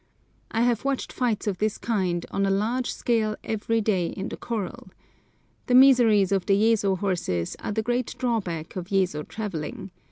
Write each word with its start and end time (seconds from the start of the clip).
I 0.49 0.61
have 0.61 0.83
watched 0.83 1.13
fights 1.13 1.45
of 1.45 1.59
this 1.59 1.77
kind 1.77 2.25
on 2.31 2.43
a 2.43 2.49
large 2.49 2.91
scale 2.91 3.35
every 3.43 3.81
day 3.81 4.07
in 4.07 4.29
the 4.29 4.35
corral. 4.35 4.87
The 5.67 5.75
miseries 5.75 6.31
of 6.31 6.47
the 6.47 6.55
Yezo 6.55 6.97
horses 6.97 7.55
are 7.59 7.71
the 7.71 7.83
great 7.83 8.15
drawback 8.17 8.75
of 8.75 8.87
Yezo 8.87 9.21
travelling. 9.27 9.91